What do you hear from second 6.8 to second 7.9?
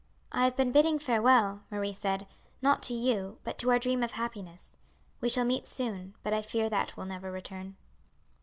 will never return."